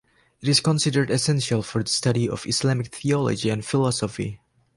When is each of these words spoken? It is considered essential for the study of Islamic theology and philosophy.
It 0.41 0.49
is 0.49 0.61
considered 0.61 1.11
essential 1.11 1.61
for 1.61 1.83
the 1.83 1.89
study 1.91 2.27
of 2.27 2.47
Islamic 2.47 2.87
theology 2.87 3.51
and 3.51 3.63
philosophy. 3.63 4.39